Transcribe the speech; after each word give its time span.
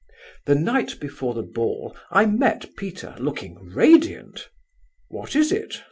"The 0.47 0.55
night 0.55 0.99
before 0.99 1.35
the 1.35 1.43
ball 1.43 1.95
I 2.09 2.25
met 2.25 2.75
Peter, 2.75 3.15
looking 3.19 3.57
radiant. 3.63 4.49
'What 5.09 5.35
is 5.35 5.51
it? 5.51 5.75